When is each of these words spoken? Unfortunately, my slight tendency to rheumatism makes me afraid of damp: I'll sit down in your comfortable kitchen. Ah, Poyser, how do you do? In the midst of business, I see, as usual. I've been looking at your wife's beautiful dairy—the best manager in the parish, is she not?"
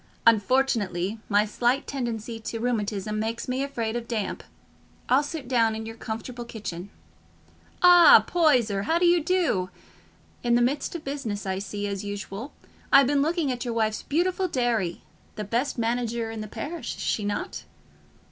Unfortunately, 0.25 1.19
my 1.29 1.45
slight 1.45 1.85
tendency 1.85 2.39
to 2.39 2.59
rheumatism 2.59 3.19
makes 3.19 3.47
me 3.47 3.61
afraid 3.63 3.95
of 3.95 4.07
damp: 4.07 4.43
I'll 5.09 5.21
sit 5.21 5.47
down 5.47 5.75
in 5.75 5.85
your 5.85 5.95
comfortable 5.95 6.43
kitchen. 6.43 6.89
Ah, 7.83 8.23
Poyser, 8.25 8.85
how 8.87 8.97
do 8.97 9.05
you 9.05 9.23
do? 9.23 9.69
In 10.41 10.55
the 10.55 10.61
midst 10.63 10.95
of 10.95 11.03
business, 11.03 11.45
I 11.45 11.59
see, 11.59 11.85
as 11.85 12.03
usual. 12.03 12.51
I've 12.91 13.05
been 13.05 13.21
looking 13.21 13.51
at 13.51 13.63
your 13.63 13.75
wife's 13.75 14.01
beautiful 14.01 14.47
dairy—the 14.47 15.43
best 15.43 15.77
manager 15.77 16.31
in 16.31 16.41
the 16.41 16.47
parish, 16.47 16.95
is 16.95 17.03
she 17.03 17.23
not?" 17.23 17.65